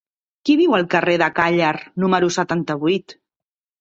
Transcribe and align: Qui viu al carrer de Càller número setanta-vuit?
Qui 0.47 0.55
viu 0.61 0.75
al 0.77 0.87
carrer 0.93 1.17
de 1.23 1.27
Càller 1.41 1.71
número 2.05 2.31
setanta-vuit? 2.39 3.17